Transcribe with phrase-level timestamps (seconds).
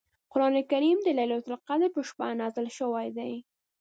[0.31, 3.33] قران کریم د لیلة القدر په شپه نازل شوی دی.